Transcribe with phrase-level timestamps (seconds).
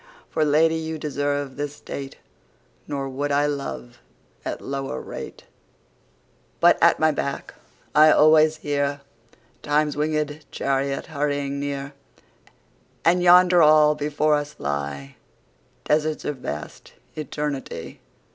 [0.31, 2.17] For Lady you deserve this State;
[2.87, 3.99] Nor would I love
[4.43, 5.43] at lower rate.
[6.59, 7.53] But at my back
[7.93, 17.99] I alwaies hearTimes winged Charriot hurrying near:And yonder all before us lyeDesarts of vast Eternity.